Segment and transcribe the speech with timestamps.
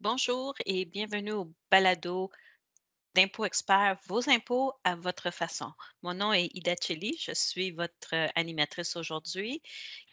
[0.00, 2.30] Bonjour et bienvenue au balado
[3.14, 5.72] d'impôts experts, vos impôts à votre façon.
[6.02, 9.62] Mon nom est Ida Cheli, je suis votre euh, animatrice aujourd'hui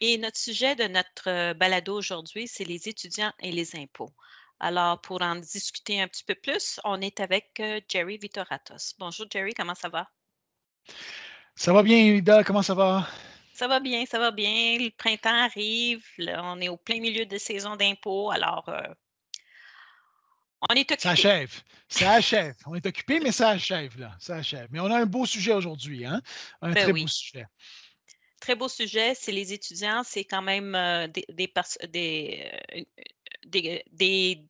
[0.00, 4.14] et notre sujet de notre euh, balado aujourd'hui, c'est les étudiants et les impôts.
[4.58, 8.94] Alors, pour en discuter un petit peu plus, on est avec euh, Jerry Vitoratos.
[8.98, 10.08] Bonjour Jerry, comment ça va?
[11.56, 13.06] Ça va bien, Ida, comment ça va?
[13.52, 14.78] Ça va bien, ça va bien.
[14.78, 18.68] Le printemps arrive, on est au plein milieu de saison d'impôts, alors
[20.70, 21.02] on est occupé.
[21.02, 21.62] Ça achève.
[21.88, 22.54] Ça achève.
[22.66, 24.16] On est occupé, mais ça achève, là.
[24.18, 24.68] Ça achève.
[24.70, 26.20] Mais on a un beau sujet aujourd'hui, hein?
[26.62, 27.02] Un Ben très oui.
[27.02, 27.46] beau sujet.
[28.40, 32.82] Très beau sujet, c'est les étudiants, c'est quand même euh, des, des, pers- des, euh,
[33.46, 34.46] des- des-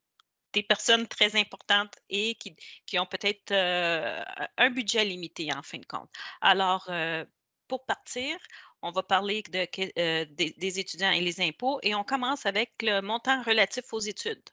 [0.51, 4.23] des personnes très importantes et qui, qui ont peut-être euh,
[4.57, 6.09] un budget limité en fin de compte.
[6.41, 7.25] Alors, euh,
[7.67, 8.37] pour partir,
[8.81, 12.45] on va parler de, que- euh, des, des étudiants et les impôts et on commence
[12.45, 14.49] avec le montant relatif aux études.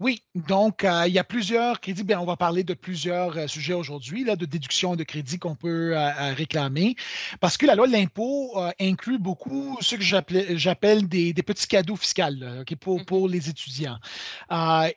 [0.00, 2.02] Oui, donc euh, il y a plusieurs crédits.
[2.02, 5.96] Bien, on va parler de plusieurs euh, sujets aujourd'hui, de déduction de crédits qu'on peut
[5.96, 6.96] euh, réclamer,
[7.40, 11.96] parce que la loi de l'impôt inclut beaucoup ce que j'appelle des, des petits cadeaux
[11.96, 13.98] fiscaux là, ok, pour, pour les étudiants.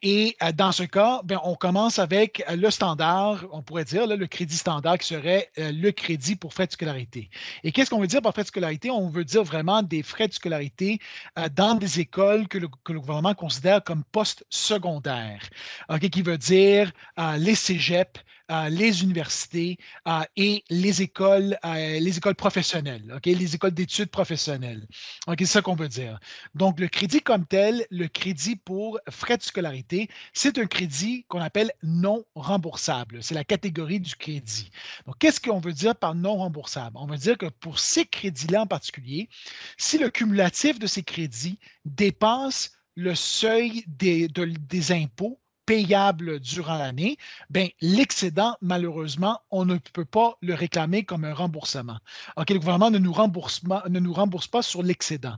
[0.02, 4.28] Et dans ce cas, bien, on commence avec le standard, on pourrait dire là, le
[4.28, 7.30] crédit standard qui serait le crédit pour frais de scolarité.
[7.64, 8.92] Et qu'est-ce qu'on veut dire par frais de scolarité?
[8.92, 11.00] On veut dire vraiment des frais de scolarité
[11.56, 14.04] dans des écoles que le, que le gouvernement considère comme
[14.58, 15.42] post-secondaires,
[15.90, 18.20] OK, qui veut dire euh, les cégeps,
[18.50, 19.78] euh, les universités
[20.08, 24.88] euh, et les écoles, les écoles professionnelles, les écoles d'études professionnelles.
[25.38, 26.20] C'est ça qu'on veut dire.
[26.56, 31.42] Donc, le crédit comme tel, le crédit pour frais de scolarité, c'est un crédit qu'on
[31.42, 33.22] appelle non remboursable.
[33.22, 34.72] C'est la catégorie du crédit.
[35.06, 36.98] Donc, qu'est-ce qu'on veut dire par non remboursable?
[36.98, 39.30] On veut dire que pour ces crédits-là en particulier,
[39.78, 46.78] si le cumulatif de ces crédits dépasse le seuil des, de- des impôts payables durant
[46.78, 47.18] l'année,
[47.52, 52.00] ben, l'excédent, malheureusement, on ne peut pas le réclamer comme un remboursement.
[52.38, 55.36] OK, le gouvernement ne nous rembourse, pas- ne nous rembourse pas sur l'excédent.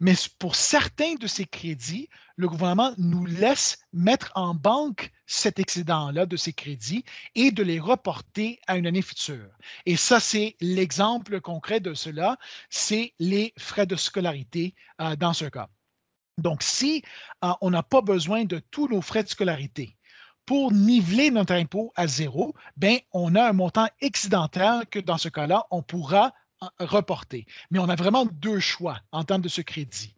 [0.00, 6.24] Mais pour certains de ces crédits, le gouvernement nous laisse mettre en banque cet excédent-là
[6.24, 9.50] de ces crédits et de les reporter à une année future.
[9.84, 12.38] Et ça, c'est l'exemple concret de cela,
[12.70, 15.68] c'est les frais de scolarité euh, dans ce cas.
[16.38, 17.02] Donc, si
[17.44, 19.96] euh, on n'a pas besoin de tous nos frais de scolarité
[20.46, 25.28] pour niveler notre impôt à zéro, ben, on a un montant excédentaire que dans ce
[25.28, 27.46] cas-là, on pourra euh, reporter.
[27.70, 30.14] Mais on a vraiment deux choix en termes de ce crédit.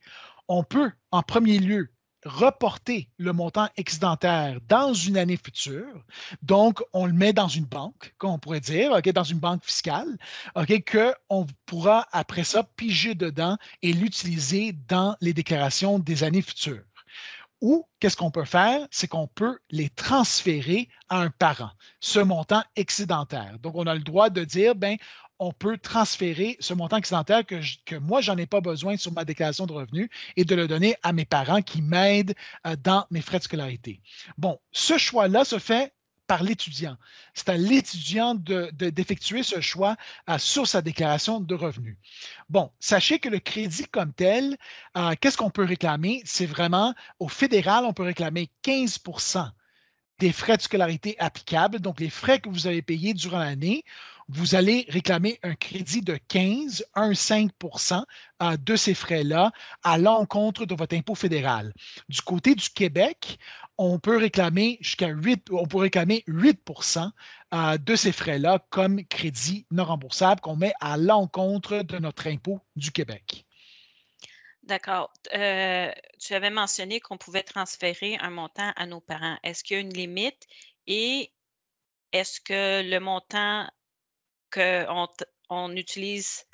[0.49, 1.91] On peut, en premier lieu,
[2.25, 6.05] reporter le montant excédentaire dans une année future.
[6.43, 10.17] Donc, on le met dans une banque, comme on pourrait dire, dans une banque fiscale,
[10.91, 16.83] qu'on pourra après ça piger dedans et l'utiliser dans les déclarations des années futures.
[17.61, 18.87] Ou qu'est-ce qu'on peut faire?
[18.91, 21.71] C'est qu'on peut les transférer à un parent,
[22.01, 23.59] ce montant excédentaire.
[23.61, 24.97] Donc, on a le droit de dire, ben,
[25.39, 28.97] on peut transférer ce montant excédentaire que, je- que moi, je n'en ai pas besoin
[28.97, 32.35] sur ma déclaration de revenus et de le donner à mes parents qui m'aident
[32.67, 34.01] euh, dans mes frais de scolarité.
[34.39, 35.93] Bon, ce choix-là se fait
[36.27, 36.97] par l'étudiant.
[37.35, 39.97] C'est à l'étudiant de- de- d'effectuer ce choix
[40.31, 41.99] euh, sur sa déclaration de revenus.
[42.49, 44.57] Bon, sachez que le crédit comme tel,
[44.97, 46.23] euh, qu'est-ce qu'on peut réclamer?
[46.25, 49.51] C'est vraiment, au fédéral, on peut réclamer 15%
[50.21, 53.83] des frais de scolarité applicables, donc les frais que vous avez payés durant l'année,
[54.29, 58.05] vous allez réclamer un crédit de 15, 1,5%
[58.43, 59.53] euh, de ces frais-là
[59.83, 61.73] à l'encontre de votre impôt fédéral.
[62.09, 63.39] Du côté du Québec,
[63.79, 66.61] on peut réclamer jusqu'à 8, on réclamer 8
[67.55, 72.61] euh, de ces frais-là comme crédit non remboursable qu'on met à l'encontre de notre impôt
[72.77, 73.45] du Québec.
[74.63, 75.13] D'accord.
[75.35, 79.37] Euh, tu avais mentionné qu'on pouvait transférer un montant à nos parents.
[79.43, 80.47] Est-ce qu'il y a une limite
[80.87, 81.31] et
[82.13, 83.69] est-ce que le montant
[84.55, 85.09] qu'on
[85.51, 86.45] on utilise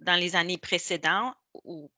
[0.00, 1.90] dans les années précédentes ou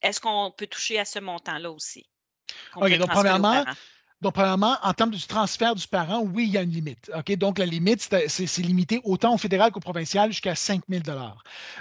[0.00, 2.08] est-ce qu'on peut toucher à ce montant-là aussi?
[2.76, 3.64] OK, donc premièrement?
[4.22, 7.10] Donc, premièrement, en termes du transfert du parent, oui, il y a une limite.
[7.38, 11.02] Donc, la limite, c'est- limité autant au fédéral qu'au provincial jusqu'à 5 000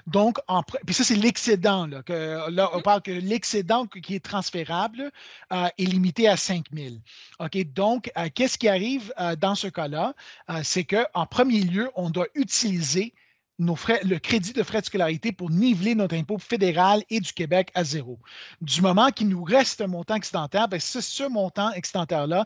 [0.08, 1.86] Donc, en, pr- puis ça, c'est l'excédent.
[1.86, 2.84] Là, on Mhm.
[2.84, 5.12] parle que l'excédent qui est transférable
[5.52, 6.96] euh, est limité à 5 000
[7.40, 7.58] OK?
[7.74, 10.16] Donc, euh, qu'est-ce qui arrive euh, dans ce cas-là?
[10.64, 13.14] C'est qu'en premier lieu, on doit utiliser
[13.62, 17.84] le crédit de frais de scolarité pour niveler notre impôt fédéral et du Québec à
[17.84, 18.20] zéro.
[18.62, 22.46] Du moment qu'il nous reste un montant excédentaire, ben, c'est ce montant excédentaire-là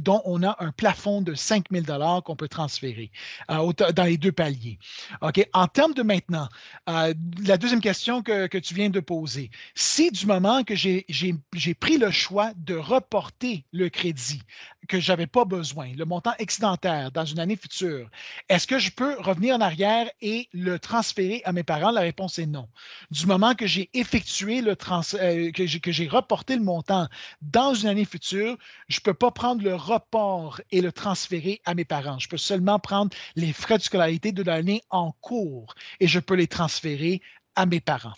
[0.00, 3.10] dont on a un plafond de 5 000 qu'on peut transférer
[3.50, 4.78] euh, dans les deux paliers.
[5.22, 5.46] OK?
[5.52, 6.48] En termes de maintenant,
[6.88, 7.14] euh,
[7.44, 11.98] la deuxième question que, que, tu viens de poser, si du moment que j'ai pris
[11.98, 14.42] le choix de reporter le crédit
[14.90, 18.10] que je n'avais pas besoin, le montant excédentaire dans une année future,
[18.48, 21.92] est-ce que je peux revenir en arrière et le transférer à mes parents?
[21.92, 22.68] La réponse est non.
[23.12, 27.06] Du moment que j'ai effectué le trans, euh, que j'ai reporté le montant
[27.40, 28.58] dans une année future,
[28.88, 32.18] je ne peux pas prendre le report et le transférer à mes parents.
[32.18, 36.34] Je peux seulement prendre les frais de scolarité de l'année en cours et je peux
[36.34, 37.22] les transférer
[37.54, 38.16] à mes parents.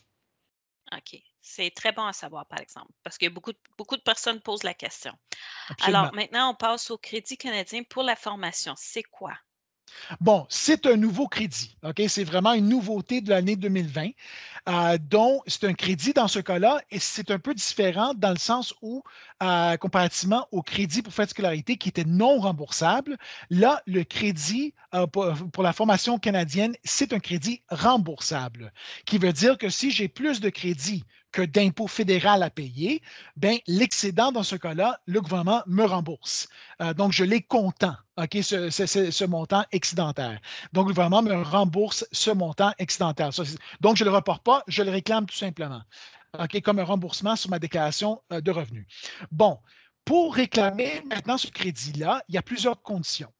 [0.90, 1.20] OK.
[1.54, 4.72] C'est très bon à savoir, par exemple, parce que beaucoup, beaucoup de personnes posent la
[4.72, 5.12] question.
[5.82, 8.72] Alors, maintenant, on passe au Crédit canadien pour la formation.
[8.78, 9.34] C'est quoi?
[10.20, 11.76] Bon, c'est un nouveau crédit.
[12.08, 14.08] C'est vraiment une nouveauté de l'année 2020,
[14.68, 18.38] euh, dont c'est un crédit dans ce cas-là, et c'est un peu différent dans le
[18.38, 19.02] sens où,
[19.42, 23.18] euh, comparativement au crédit pour faire de scolarité qui était non remboursable,
[23.50, 28.72] là, le crédit euh, pour, la formation canadienne, c'est un crédit remboursable,
[29.04, 33.02] qui veut dire que si j'ai plus de crédits que d'impôt fédéral à payer,
[33.36, 36.48] ben, l'excédent dans ce cas-là, le gouvernement me rembourse.
[36.80, 37.44] Euh, donc, je l'ai
[38.18, 40.40] OK, ce, montant excédentaire.
[40.72, 43.30] Donc, le gouvernement me rembourse ce montant excédentaire.
[43.80, 45.82] donc, je ne le reporte pas, je le réclame tout simplement.
[46.64, 48.86] Comme un remboursement sur ma déclaration euh, de revenus.
[49.30, 49.58] Bon,
[50.04, 53.32] pour réclamer maintenant ce crédit-là, il y a plusieurs conditions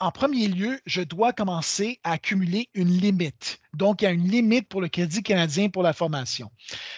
[0.00, 3.60] en premier lieu, je dois commencer à accumuler une limite.
[3.74, 6.50] Donc, il y a une limite pour le Crédit canadien pour la formation.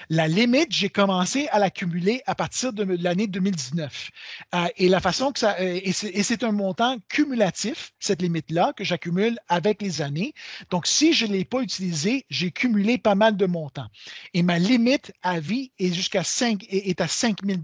[0.08, 4.10] La limite, j'ai commencé à l'accumuler à partir de l'année 2019.
[4.54, 8.84] Euh, et la façon que ça, euh, et c'est un montant cumulatif, cette limite-là, que
[8.84, 10.32] j'accumule avec les années.
[10.70, 13.88] Donc, si je ne l'ai pas utilisé, j'ai cumulé pas mal de montants.
[14.32, 17.58] Et ma limite à vie est jusqu'à 5, est à 5 000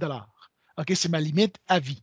[0.79, 2.02] OK, c'est ma limite à vie.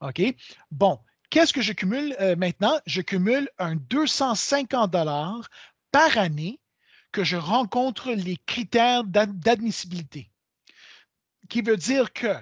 [0.00, 0.22] OK?
[0.70, 0.98] Bon,
[1.30, 2.76] Qu'est-ce que je cumule euh, maintenant?
[2.86, 5.48] Je cumule un 250 dollars
[5.92, 6.58] par année
[7.12, 10.28] que je rencontre les critères d'admissibilité.
[11.48, 12.34] Qui veut dire que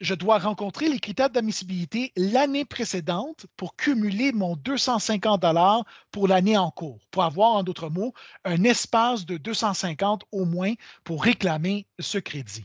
[0.00, 6.56] je dois rencontrer les critères d'admissibilité l'année précédente pour cumuler mon 250 dollars pour l'année
[6.56, 8.14] en cours, pour avoir, en d'autres mots,
[8.44, 10.72] un espace de 250 au moins
[11.04, 12.64] pour réclamer ce crédit.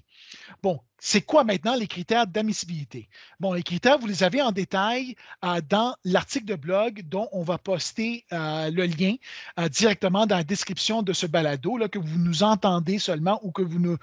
[0.64, 3.10] Bon, c'est quoi maintenant les critères d'admissibilité?
[3.40, 7.42] Bon, les critères, vous les avez en détail euh, dans l'article de blog dont on
[7.42, 9.16] va poster euh, le lien
[9.60, 13.52] euh, directement dans la description de ce balado, là, que vous nous entendez seulement ou
[13.52, 13.98] que vous nous,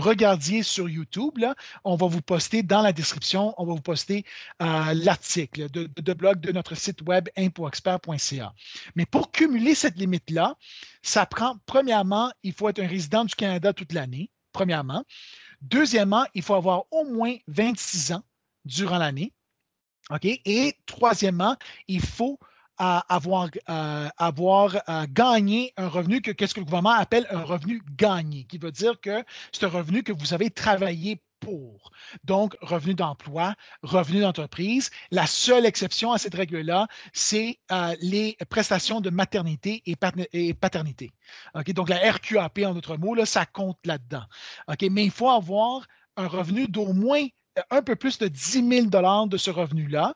[0.00, 1.38] regardiez sur YouTube.
[1.38, 4.24] Là, on va vous poster dans la description, on va vous poster
[4.60, 8.54] l'article de, de, blog de notre site web impoexpert.ca.
[8.94, 10.54] Mais pour cumuler cette limite-là,
[11.02, 15.04] ça prend, premièrement, il faut être un résident du Canada toute l'année, premièrement.
[15.64, 18.22] Deuxièmement, il faut avoir au moins 26 ans
[18.66, 19.32] durant l'année.
[20.10, 20.24] OK?
[20.24, 21.56] Et troisièmement,
[21.88, 22.38] il faut
[22.80, 24.08] euh, avoir, euh,
[24.88, 28.72] euh, gagné un revenu que qu'est-ce que le gouvernement appelle un revenu gagné, qui veut
[28.72, 31.22] dire que c'est un revenu que vous avez travaillé
[32.24, 34.90] Donc, revenu d'emploi, revenu d'entreprise.
[35.10, 37.58] La seule exception à cette règle-là, c'est
[38.00, 41.12] les prestations de maternité et, paternité.
[41.68, 44.24] Donc, la RQAP, en d'autres mots, ça compte là-dedans.
[44.90, 45.86] Mais il faut avoir
[46.16, 47.26] un revenu d'au moins
[47.70, 50.14] un peu plus de 10 000 de ce revenu-là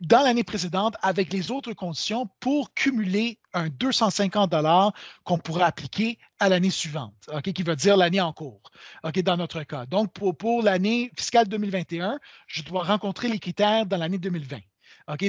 [0.00, 4.92] dans l'année précédente avec les autres conditions pour cumuler un 250 dollars
[5.24, 8.60] qu'on pourrait appliquer à l'année suivante, qui veut dire l'année en cours,
[9.02, 9.86] dans notre cas.
[9.86, 14.58] Donc, pour, l'année fiscale 2021, je dois rencontrer les critères dans l'année 2020.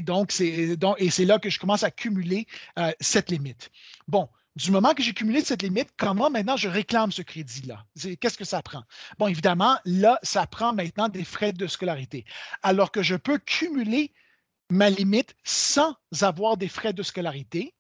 [0.02, 2.46] donc, et c'est là que je commence à cumuler
[2.78, 3.72] euh, cette limite.
[4.08, 7.86] Bon, du moment que j'ai cumulé cette limite, comment maintenant je réclame ce crédit-là?
[8.20, 8.84] Qu'est-ce que ça prend?
[9.20, 12.26] Bon, évidemment, là, ça prend maintenant des frais de scolarité.
[12.64, 14.12] Alors que je peux cumuler
[14.70, 17.74] ma limite sans avoir des frais de scolarité.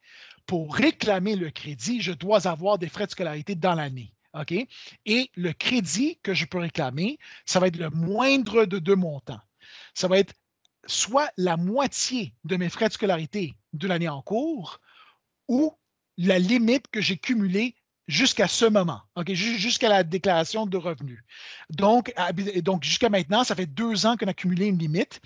[0.45, 4.13] Pour réclamer le crédit, je dois avoir des frais de scolarité dans l'année.
[4.33, 4.53] OK?
[5.05, 9.41] Et le crédit que je peux réclamer, ça va être le moindre de deux montants.
[9.93, 10.33] Ça va être
[10.85, 14.79] soit la moitié de mes frais de scolarité de l'année en cours
[15.47, 15.73] ou
[16.17, 17.75] la limite que j'ai cumulée
[18.07, 21.19] jusqu'à ce moment, jusqu'à la déclaration de revenus.
[21.69, 22.13] Donc,
[22.63, 25.19] donc jusqu'à maintenant, ça fait deux ans qu'on a cumulé une limite.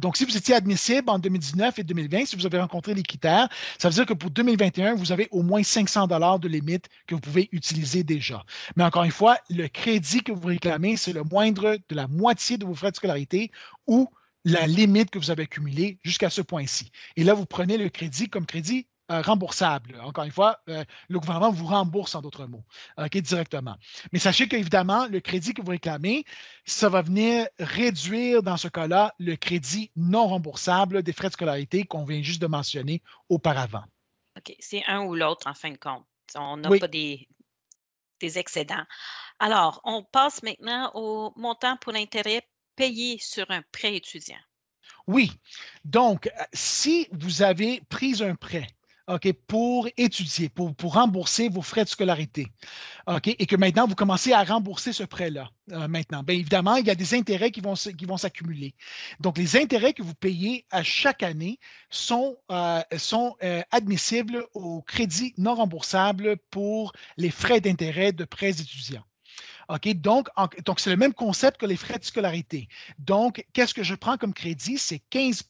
[0.00, 3.48] Donc, si vous étiez admissible en 2019 et 2020, si vous avez rencontré les critères,
[3.78, 7.14] ça veut dire que pour 2021, vous avez au moins 500 dollars de limite que
[7.14, 8.44] vous pouvez utiliser déjà.
[8.74, 12.58] Mais encore une fois, le crédit que vous réclamez, c'est le moindre de la moitié
[12.58, 13.52] de vos frais de scolarité
[13.86, 14.10] ou
[14.44, 16.90] la limite que vous avez accumulée jusqu'à ce point-ci.
[17.16, 20.00] Et là, vous prenez le crédit comme crédit euh, remboursable.
[20.00, 22.64] Encore une fois, euh, le gouvernement vous rembourse en d'autres mots,
[23.12, 23.76] directement.
[24.12, 26.24] Mais sachez qu'évidemment, le crédit que vous réclamez,
[26.64, 31.84] ça va venir réduire dans ce cas-là le crédit non remboursable des frais de scolarité
[31.84, 33.84] qu'on vient juste de mentionner auparavant.
[34.36, 36.04] OK, c'est un ou l'autre en fin de compte.
[36.34, 37.28] On n'a pas des,
[38.20, 38.84] des excédents.
[39.38, 42.42] Alors, on passe maintenant au montant pour l'intérêt
[42.76, 44.38] payé sur un prêt étudiant.
[45.06, 45.32] Oui.
[45.84, 48.66] Donc, euh, si vous avez pris un prêt,
[49.06, 52.46] OK, pour étudier, pour, pour, rembourser vos frais de scolarité.
[53.06, 55.50] OK, et que maintenant, vous commencez à rembourser ce prêt-là.
[55.72, 58.74] Euh, maintenant, bien évidemment, il y a des intérêts qui vont, qui vont s'accumuler.
[59.20, 61.58] Donc, les intérêts que vous payez à chaque année
[61.90, 63.36] sont, euh, sont
[63.70, 69.04] admissibles au crédit non remboursable pour les frais d'intérêt de prêts étudiants.
[69.68, 69.88] OK?
[69.94, 70.28] Donc,
[70.64, 72.68] donc c'est le même concept que les frais de scolarité.
[72.98, 74.78] Donc, qu'est-ce que je prends comme crédit?
[74.78, 75.44] C'est 15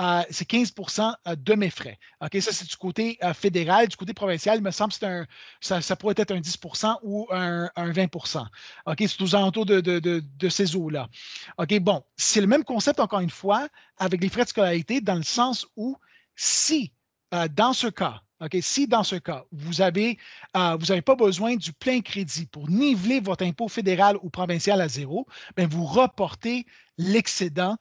[0.00, 1.98] euh, c'est 15% euh, de mes frais.
[2.22, 3.88] OK, ça, c'est du côté euh, fédéral.
[3.88, 5.26] Du côté provincial, il me semble que
[5.60, 11.08] ça, pourrait être un 10% ou un, 20 OK, c'est aux alentours de, ces eaux-là.
[11.58, 15.16] OK, bon, c'est le même concept, encore une fois, avec les frais de scolarité, dans
[15.16, 15.96] le sens où
[16.34, 16.92] si,
[17.30, 18.22] dans ce cas,
[18.60, 20.18] si dans ce cas, vous n'avez
[20.56, 25.26] euh, pas besoin du plein crédit pour niveler votre impôt fédéral ou provincial à zéro,
[25.56, 26.66] bien, vous reportez
[26.96, 27.76] l'excédent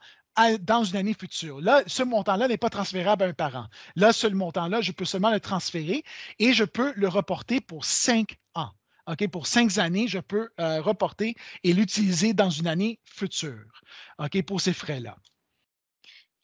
[0.59, 1.61] dans une année future.
[1.61, 3.67] Là, ce montant-là n'est pas transférable à un parent.
[3.95, 6.03] Là, ce montant-là, je peux seulement le transférer
[6.39, 8.69] et je peux le reporter pour cinq ans.
[9.07, 13.81] OK, pour cinq années, je peux euh, reporter et l'utiliser dans une année future
[14.19, 15.17] OK, pour ces frais-là.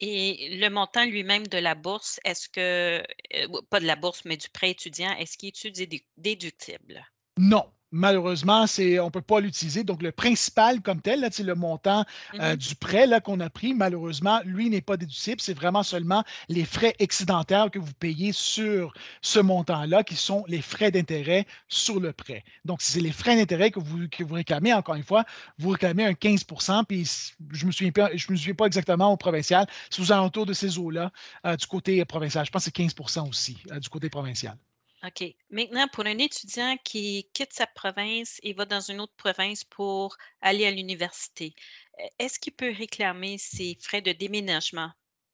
[0.00, 3.02] Et le montant lui-même de la bourse, est-ce que,
[3.34, 7.06] euh, pas de la bourse, mais du prêt étudiant, est-ce qu'il est déductible?
[7.38, 9.84] Non, malheureusement, c'est, on ne peut pas l'utiliser.
[9.84, 12.56] Donc, le principal comme tel, là, le montant euh, mm-hmm.
[12.56, 15.40] du prêt là, qu'on a pris, malheureusement, lui n'est pas déductible.
[15.40, 20.62] C'est vraiment seulement les frais excédentaires que vous payez sur ce montant-là, qui sont les
[20.62, 22.44] frais d'intérêt sur le prêt.
[22.64, 25.24] Donc, si c'est les frais d'intérêt que vous, que vous réclamez, encore une fois,
[25.58, 27.04] vous réclamez un 15% puis
[27.52, 30.46] je ne me, souviens pas, je me souviens pas exactement au provincial, c'est aux alentours
[30.46, 31.12] de ces eaux-là
[31.44, 32.44] euh, du côté provincial.
[32.44, 34.56] Je pense que c'est 15% aussi euh, du côté provincial.
[35.04, 35.34] OK.
[35.50, 40.16] Maintenant, pour un étudiant qui quitte sa province et va dans une autre province pour
[40.40, 41.54] aller à l'université,
[42.00, 44.90] e, est-ce qu'il peut réclamer ses frais de déménagement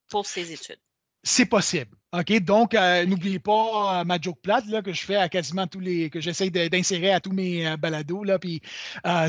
[0.09, 0.81] pour ses études?
[1.25, 1.97] C'est possible.
[2.13, 2.33] OK?
[2.41, 5.79] Donc, euh, n'oubliez pas euh, ma joke plate là, que je fais à quasiment tous
[5.79, 6.11] les.
[6.11, 8.61] que j'essaie d'insérer à tous mes euh, balados, là, puis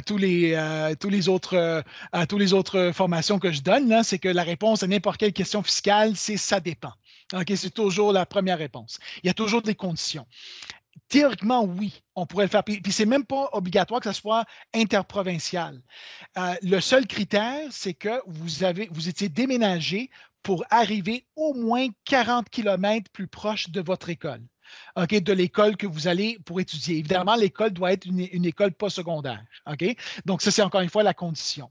[0.07, 0.57] tous les,
[0.99, 1.83] tous les autres,
[2.27, 5.61] tous les autres formations que je donne, c'est que la réponse à n'importe quelle question
[5.61, 6.93] fiscale, c'est ça dépend.
[7.33, 7.53] OK?
[7.55, 8.99] C'est toujours la première réponse.
[9.23, 10.25] Il y a toujours des conditions.
[11.09, 12.63] Théoriquement, oui, on pourrait le faire.
[12.63, 15.81] Puis, c'est même pas obligatoire que ce soit interprovincial.
[16.61, 20.09] le seul critère, c'est que vous avez, vous étiez déménagé
[20.43, 24.43] pour arriver au moins 40 km plus proche de votre école
[24.95, 26.97] de l'école que vous allez pour étudier.
[26.97, 29.43] Évidemment, l'école doit être une, école postsecondaire.
[29.69, 29.95] OK?
[30.25, 31.69] Donc, ça, c'est encore une fois la condition.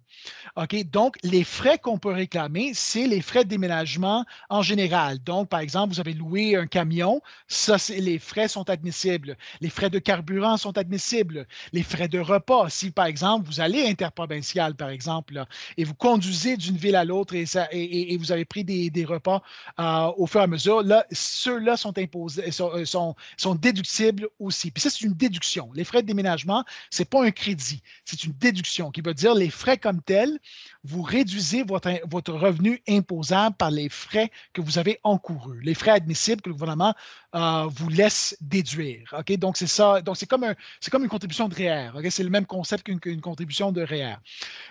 [0.57, 0.75] OK?
[0.91, 5.19] Donc, les frais qu'on peut réclamer, c'est les frais de déménagement en général.
[5.23, 9.37] Donc, par exemple, vous avez loué un camion, ça, les frais sont admissibles.
[9.61, 11.47] Les frais de carburant sont admissibles.
[11.73, 15.45] Les frais de repas, si par exemple, vous allez interprovincial, par exemple,
[15.77, 19.43] et vous conduisez d'une ville à l'autre et, et, vous avez pris des, repas
[19.81, 24.71] euh, au fur et à mesure, là, ceux-là sont imposés, sont, sont, déductibles aussi.
[24.71, 25.71] Puis ça, c'est une déduction.
[25.75, 29.35] Les frais de déménagement, ce n'est pas un crédit, c'est une déduction qui veut dire
[29.35, 30.39] les frais comme tels,
[30.85, 35.93] vous réduisez votre, votre revenu imposable par les frais que vous avez encourus, les frais
[35.93, 36.95] admissibles que le gouvernement
[37.35, 39.15] euh, vous laisse déduire.
[39.39, 40.03] Donc, c'est ça.
[40.03, 40.55] Donc, c'est comme, un,
[40.91, 41.91] comme une contribution de REER.
[41.95, 42.07] OK?
[42.11, 44.17] C'est le même concept qu'une contribution de REER.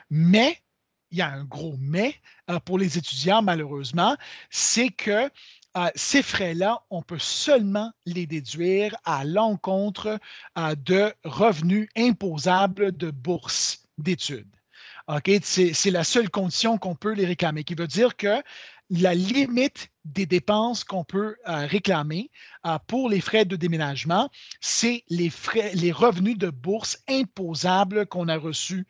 [0.09, 0.59] Mais,
[1.11, 2.15] il y a un gros mais
[2.49, 4.15] euh, pour les étudiants, malheureusement,
[4.49, 5.29] c'est que
[5.77, 10.19] euh, ces frais-là, on peut seulement les déduire à l'encontre
[10.57, 14.47] euh, de revenus imposables de bourse d'études.
[15.43, 18.41] C'est la seule condition qu'on peut les réclamer, qui veut dire que
[18.89, 22.29] la limite des dépenses qu'on peut euh, réclamer
[22.87, 24.29] pour les frais de déménagement,
[24.61, 25.31] c'est les,
[25.73, 28.85] les revenus de bourse imposables qu'on a reçus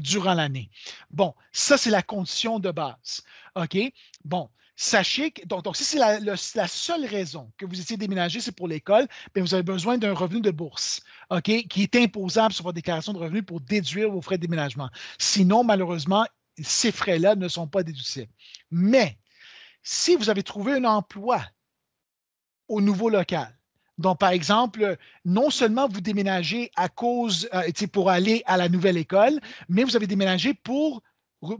[0.00, 0.70] durant l'année.
[1.10, 3.22] Bon, ça, c'est la condition de base.
[3.56, 3.78] OK?
[4.24, 8.68] Bon, sachez que, donc, si c'est la, seule raison que vous étiez déménagé, c'est pour
[8.68, 12.74] l'école, bien, vous avez besoin d'un revenu de bourse, OK, qui est imposable sur votre
[12.74, 14.90] déclaration de revenus pour déduire vos frais de déménagement.
[15.18, 16.24] Sinon, malheureusement,
[16.60, 18.32] ces frais-là ne sont pas déductibles.
[18.70, 19.18] Mais
[19.82, 21.42] si vous avez trouvé un emploi
[22.68, 23.56] au nouveau local,
[23.98, 28.96] donc, par exemple, non seulement vous déménagez à cause, euh, pour aller à la nouvelle
[28.96, 29.38] école,
[29.68, 31.02] mais vous avez déménagé pour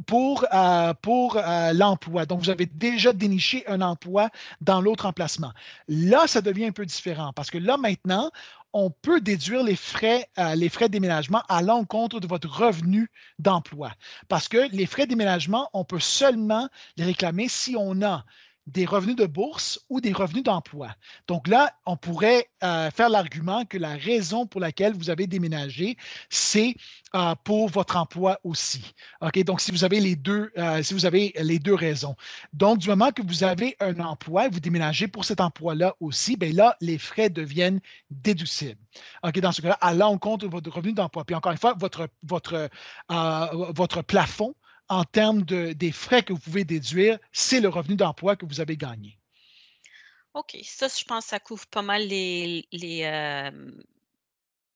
[0.07, 2.27] pour, euh, euh, l'emploi.
[2.27, 5.53] Donc, vous avez déjà déniché un emploi dans l'autre emplacement.
[5.89, 8.31] Là, ça devient un peu différent parce que là, maintenant,
[8.73, 13.11] on peut déduire les frais, euh, les frais de déménagement à l'encontre de votre revenu
[13.39, 13.93] d'emploi.
[14.29, 18.25] Parce que les frais de déménagement, on peut seulement les réclamer si on a
[18.67, 20.95] des revenus de bourse ou des revenus d'emploi.
[21.27, 25.97] Donc là, on pourrait euh, faire l'argument que la raison pour laquelle vous avez déménagé,
[26.31, 26.77] c'est
[27.15, 28.95] euh, pour votre emploi aussi.
[29.21, 29.43] OK?
[29.45, 32.15] Donc, si vous avez les deux, euh, si vous avez les deux raisons.
[32.53, 36.53] Donc, du moment que vous avez un emploi, vous déménagez pour cet emploi-là aussi, bien
[36.53, 38.81] là, les frais deviennent déducibles.
[39.25, 39.41] OK?
[39.41, 41.25] Dans ce cas-là, à l'encontre de votre revenu d'emploi.
[41.25, 42.71] Puis encore une fois, votre
[44.03, 44.55] plafond
[44.93, 48.61] en termes de, des frais que vous pouvez déduire, c'est le revenu d'emploi que vous
[48.61, 49.19] avez gagné.
[50.35, 50.59] OK.
[50.65, 53.71] Ça, je pense que ça couvre pas mal les, les, euh,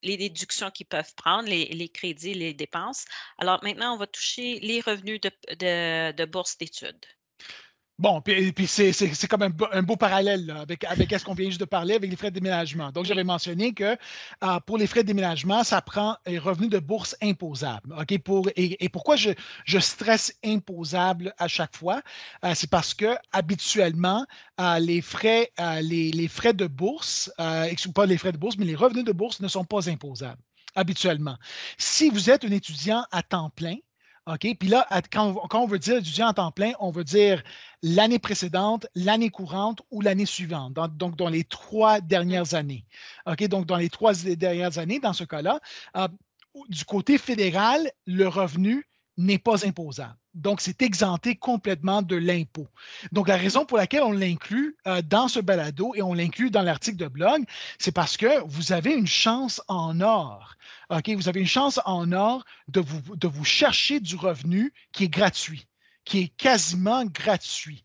[0.03, 3.05] les déductions qu'ils peuvent prendre, les, les, crédits, les dépenses.
[3.37, 7.05] Alors maintenant, on va toucher les revenus de, de, de bourse d'études.
[7.99, 8.93] Bon, puis, puis c'est,
[9.27, 12.31] comme un, beau parallèle avec, avec ce qu'on vient juste de parler avec les frais
[12.31, 12.93] de déménagement.
[12.93, 13.97] Donc, j'avais mentionné que
[14.45, 17.95] euh, pour les frais de déménagement, ça prend un revenu de bourse imposable.
[17.99, 18.19] OK?
[18.19, 19.31] Pour, et, pourquoi je,
[19.65, 22.03] je, stresse imposable à chaque fois?
[22.45, 24.27] Euh, c'est parce que habituellement,
[24.61, 25.51] euh, les, frais,
[25.81, 27.33] les, les, frais de bourse,
[27.95, 30.43] pas les frais de bourse, mais les revenus de bourse ne sont pas imposables
[30.75, 31.39] habituellement.
[31.79, 33.77] Si vous êtes un étudiant à temps plein,
[34.27, 34.57] OK?
[34.59, 37.43] Puis là, quand, on veut dire étudiant en temps plein, on veut dire
[37.83, 42.85] l'année précédente, l'année courante ou l'année suivante, donc dans les trois dernières années.
[43.27, 43.45] OK?
[43.45, 45.61] Donc, dans les trois dernières années, dans ce cas-là,
[45.97, 46.09] euh,
[46.69, 50.17] du côté fédéral, le revenu n'est pas imposable.
[50.37, 52.69] Donc, c'est exempté complètement de l'impôt.
[53.11, 56.61] Donc, la raison pour laquelle on l'inclut euh, dans ce balado et on l'inclut dans
[56.61, 57.45] l'article de blog,
[57.79, 60.57] c'est parce que vous avez une chance en or.
[60.91, 65.67] Vous avez une chance en or de vous, chercher du revenu qui est gratuit,
[66.05, 67.83] qui est quasiment gratuit.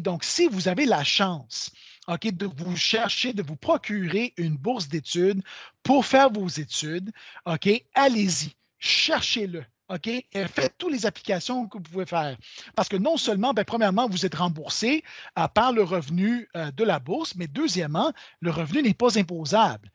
[0.00, 1.70] Donc, si vous avez la chance
[2.08, 5.42] de vous chercher, de vous procurer une bourse d'études
[5.82, 7.12] pour faire vos études,
[7.46, 9.64] OK, allez-y, cherchez-le.
[9.88, 10.10] OK?
[10.32, 12.36] faites toutes les applications que vous pouvez faire.
[12.74, 15.04] Parce que non seulement, ben, premièrement, vous êtes remboursé
[15.38, 19.90] euh, par le revenu euh, de la bourse, mais deuxièmement, le revenu n'est pas imposable.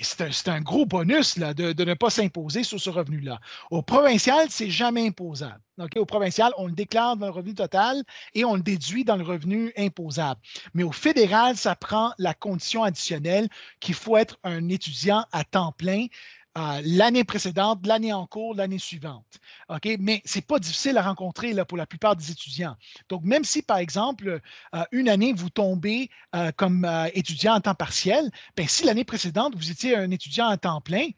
[0.00, 3.40] C'est un, gros bonus là, de, ne pas s'imposer sur ce revenu-là.
[3.72, 5.60] Au provincial, c'est jamais imposable.
[5.78, 5.96] OK?
[5.96, 9.24] Au provincial, on le déclare dans le revenu total et on le déduit dans le
[9.24, 10.40] revenu imposable.
[10.72, 13.48] Mais au fédéral, ça prend la condition additionnelle
[13.80, 16.06] qu'il faut être un étudiant à temps plein
[16.54, 19.38] l'année précédente, l'année en cours, l'année suivante.
[19.98, 22.76] Mais ce n'est pas difficile à rencontrer pour la plupart des étudiants.
[23.08, 24.40] Donc, même si, par exemple,
[24.74, 29.04] euh, une année, vous tombez euh, comme euh, étudiant en temps partiel, bien, si l'année
[29.04, 31.08] précédente, vous étiez un étudiant à temps plein,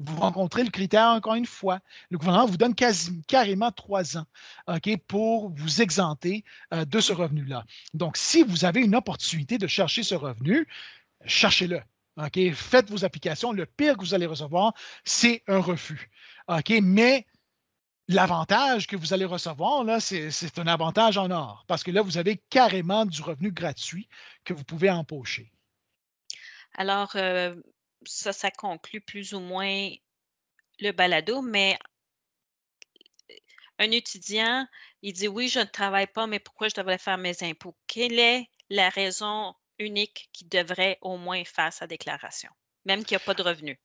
[0.00, 1.80] vous rencontrez le critère encore une fois.
[2.10, 4.26] Le gouvernement vous donne quasi, carrément trois ans
[5.06, 7.64] pour vous exempter de ce revenu-là.
[7.94, 10.66] Donc, si vous avez une opportunité de chercher ce revenu,
[11.24, 11.80] cherchez-le.
[12.16, 12.52] OK?
[12.52, 13.52] Faites vos applications.
[13.52, 14.74] Le pire que vous allez recevoir,
[15.04, 16.10] c'est un refus.
[16.48, 16.70] OK?
[16.82, 17.26] Mais
[18.08, 22.18] l'avantage que vous allez recevoir, là, c'est un avantage en or parce que là, vous
[22.18, 24.08] avez carrément du revenu gratuit
[24.44, 25.50] que vous pouvez empocher.
[26.74, 27.54] Alors, euh,
[28.04, 29.90] ça, ça conclut plus ou moins
[30.80, 31.78] le balado, mais
[33.78, 34.66] un étudiant,
[35.02, 37.76] il dit oui, je ne travaille pas, mais pourquoi je devrais faire mes impôts?
[37.86, 42.50] Quelle est la raison unique qui devrait au moins faire sa déclaration,
[42.84, 43.78] même qu'il n'y a pas de revenus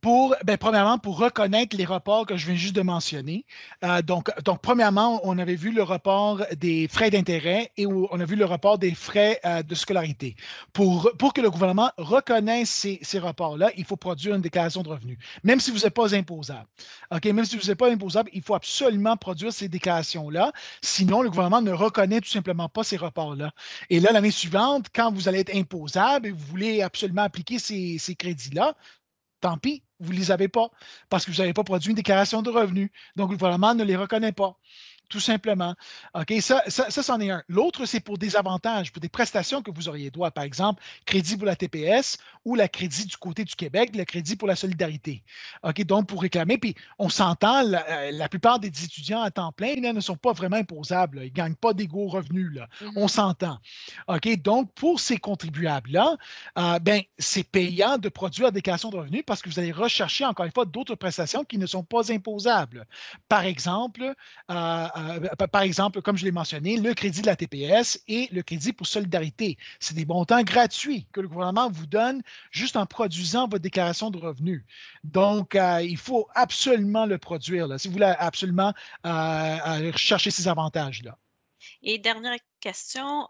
[0.00, 3.44] pour, ben, premièrement, pour reconnaître les reports que je viens juste de mentionner.
[3.84, 8.24] Euh, donc, donc, premièrement, on avait vu le report des frais d'intérêt et on a
[8.24, 10.36] vu le report des frais euh, de scolarité.
[10.72, 14.88] Pour, pour que le gouvernement reconnaisse ces, ces reports-là, il faut produire une déclaration de
[14.88, 16.66] revenus, même si vous n'êtes pas imposable.
[17.10, 17.24] OK?
[17.26, 20.52] Même si vous n'êtes pas imposable, il faut absolument produire ces déclarations-là.
[20.82, 23.52] Sinon, le gouvernement ne reconnaît tout simplement pas ces reports-là.
[23.88, 27.98] Et là, l'année suivante, quand vous allez être imposable et vous voulez absolument appliquer ces,
[27.98, 28.74] ces crédits-là,
[29.40, 30.70] tant pis, vous ne les avez pas
[31.08, 32.90] parce que vous n'avez pas produit une déclaration de revenus.
[33.16, 34.58] Donc, le gouvernement ne les reconnaît pas
[35.10, 35.74] tout simplement.
[36.14, 37.42] OK, ça, ça, c'en est un.
[37.48, 40.30] L'autre, c'est pour des avantages, pour des prestations que vous auriez droit.
[40.30, 44.36] Par exemple, crédit pour la TPS ou la crédit du côté du Québec, le crédit
[44.36, 45.22] pour la solidarité.
[45.64, 49.74] OK, donc pour réclamer, puis on s'entend, la, euh, plupart des étudiants à temps plein
[49.92, 51.18] ne sont pas vraiment imposables.
[51.22, 52.50] Ils ne gagnent pas des gros revenus.
[52.54, 52.68] Là.
[52.80, 52.92] Mm-hmm.
[52.96, 53.58] On s'entend.
[54.06, 56.16] OK, donc pour ces contribuables-là,
[56.58, 60.24] euh, ben, c'est payant de produire la déclaration de revenus parce que vous allez rechercher
[60.24, 62.86] encore une fois d'autres prestations qui ne sont pas imposables.
[63.28, 64.14] Par exemple,
[64.50, 64.88] euh,
[65.50, 68.86] par exemple, comme je l'ai mentionné, le crédit de la TPS et le crédit pour
[68.86, 69.58] solidarité.
[69.78, 74.18] C'est des montants gratuits que le gouvernement vous donne juste en produisant votre déclaration de
[74.18, 74.64] revenus.
[75.04, 78.72] Donc, il faut absolument le produire si vous voulez absolument
[79.96, 81.16] chercher ces avantages-là.
[81.82, 83.28] Et dernière question,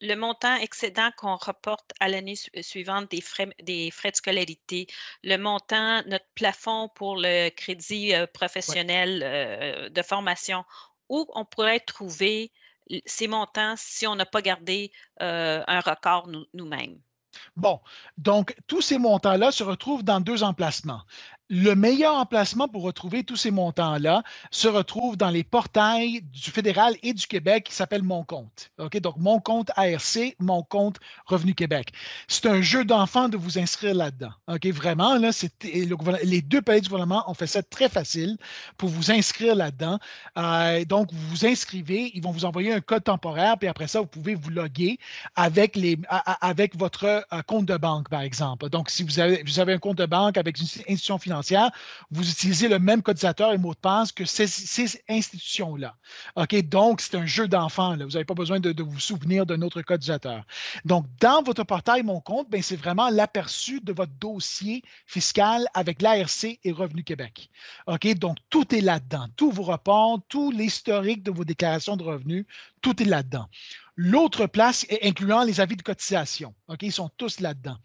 [0.00, 4.86] le montant excédent qu'on reporte à l'année suivante des frais, des frais de scolarité,
[5.24, 10.64] le montant, notre plafond pour le crédit euh, professionnel euh, de formation,
[11.08, 12.52] où on pourrait trouver
[13.04, 17.00] ces montants si on n'a pas gardé euh, un record nous-mêmes?
[17.56, 17.80] Bon,
[18.16, 21.02] donc tous ces montants-là se retrouvent dans deux emplacements
[21.48, 26.94] le meilleur emplacement pour retrouver tous ces montants-là se retrouve dans les portails du fédéral
[27.02, 28.70] et du Québec qui s'appelle Mon compte.
[28.78, 28.98] OK?
[29.00, 31.92] Donc, Mon compte ARC, Mon compte Revenu Québec.
[32.26, 34.32] C'est un jeu d'enfant de vous inscrire là-dedans.
[34.48, 34.66] OK?
[34.66, 35.18] Vraiment,
[36.22, 38.36] les deux pays du gouvernement ont fait ça très facile
[38.76, 39.98] pour vous inscrire là-dedans.
[40.36, 44.00] Euh, donc, vous vous inscrivez, ils vont vous envoyer un code temporaire, puis après ça,
[44.00, 44.98] vous pouvez vous loguer
[45.34, 45.76] avec
[46.76, 48.68] votre euh, compte de banque, par exemple.
[48.68, 51.37] Donc, si vous avez, vous avez un compte de banque avec une institution financière,
[52.10, 54.48] vous utilisez le même codisateur et mot de passe que ces,
[55.08, 55.96] institutions-là.
[56.36, 56.68] OK?
[56.68, 57.96] Donc, c'est un jeu d'enfant.
[57.96, 60.44] Vous n'avez pas besoin de, vous souvenir d'un autre codisateur.
[60.84, 66.02] Donc, dans votre portail Mon compte, ben, c'est vraiment l'aperçu de votre dossier fiscal avec
[66.02, 67.50] l'ARC et Revenu Québec.
[67.86, 68.14] OK?
[68.14, 69.26] Donc, tout est là-dedans.
[69.36, 72.46] Tous vos rapports, tout l'historique de vos déclarations de revenus,
[72.80, 73.48] tout est là-dedans.
[74.00, 76.54] L'autre place, incluant les avis de cotisation.
[76.80, 77.76] Ils sont tous là-dedans.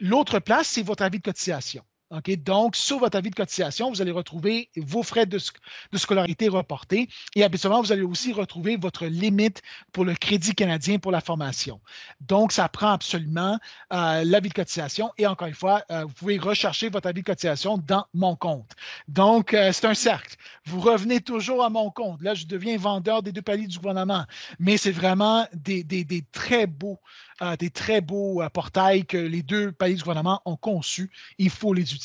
[0.00, 1.84] L'autre place, c'est votre avis de cotisation.
[2.10, 5.38] Donc, sur votre avis de cotisation, vous allez retrouver vos frais de,
[5.94, 9.60] scolarité reportés et habituellement, vous allez aussi retrouver votre limite
[9.92, 11.80] pour le crédit canadien pour la formation.
[12.20, 13.58] Donc, ça prend absolument
[13.92, 17.26] euh, l'avis de cotisation et encore une fois, euh, vous pouvez rechercher votre avis de
[17.26, 18.74] cotisation dans mon compte.
[19.06, 20.36] Donc, euh, c'est un cercle.
[20.64, 22.22] Vous revenez toujours à mon compte.
[22.22, 24.24] Là, je deviens vendeur des deux paliers du gouvernement,
[24.58, 25.84] mais c'est vraiment des,
[26.32, 26.98] très beaux
[27.60, 31.08] des très beaux portails que les deux pays du gouvernement ont conçus.
[31.38, 31.97] Il faut les utiliser.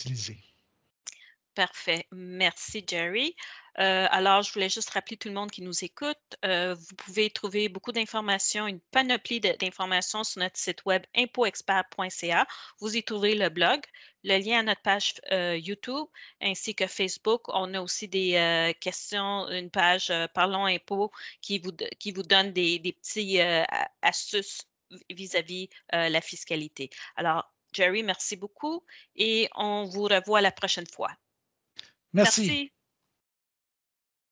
[1.56, 2.08] Parfait.
[2.12, 3.36] Merci, Jerry.
[3.80, 7.30] Euh, alors, je voulais juste rappeler tout le monde qui nous écoute, euh, vous pouvez
[7.30, 12.48] trouver beaucoup d'informations, une panoplie d'informations sur notre site web impoexpert.ca.
[12.80, 13.82] Vous y trouverez le blog,
[14.24, 16.08] le lien à notre page YouTube
[16.42, 17.44] ainsi que Facebook.
[17.50, 22.80] On a aussi des questions, une page Parlons Impôts qui vous, qui vous donne des,
[22.80, 23.40] des petits
[24.02, 24.68] astuces
[25.10, 26.90] vis-à-vis euh, la fiscalité.
[27.16, 28.84] Alors, Jerry, merci beaucoup
[29.16, 31.12] et on vous revoit la prochaine fois.
[32.14, 32.72] merci.